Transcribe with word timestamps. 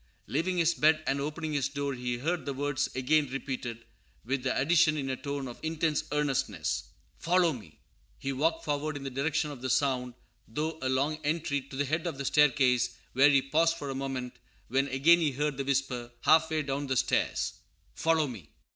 Leaving 0.25 0.57
his 0.57 0.73
bed 0.73 1.03
and 1.05 1.21
opening 1.21 1.53
his 1.53 1.69
door, 1.69 1.93
he 1.93 2.17
heard 2.17 2.43
the 2.43 2.55
words 2.55 2.89
again 2.95 3.29
repeated, 3.31 3.85
with 4.25 4.41
the 4.41 4.59
addition, 4.59 4.97
in 4.97 5.11
a 5.11 5.15
tone 5.15 5.47
of 5.47 5.59
intense 5.61 6.05
earnestness, 6.11 6.85
"Follow 7.19 7.53
me!" 7.53 7.77
He 8.17 8.33
walked 8.33 8.65
forward 8.65 8.97
in 8.97 9.03
the 9.03 9.11
direction 9.11 9.51
of 9.51 9.61
the 9.61 9.69
sound, 9.69 10.15
through 10.55 10.79
a 10.81 10.89
long 10.89 11.19
entry, 11.23 11.61
to 11.61 11.75
the 11.75 11.85
head 11.85 12.07
of 12.07 12.17
the 12.17 12.25
staircase, 12.25 12.97
where 13.13 13.29
he 13.29 13.43
paused 13.43 13.77
for 13.77 13.91
a 13.91 13.93
moment, 13.95 14.33
when 14.69 14.87
again 14.87 15.19
he 15.19 15.33
heard 15.33 15.57
the 15.57 15.63
whisper, 15.63 16.09
half 16.21 16.49
way 16.49 16.63
down 16.63 16.87
the 16.87 16.97
stairs, 16.97 17.59
"Follow 17.93 18.25
me!" 18.25 18.49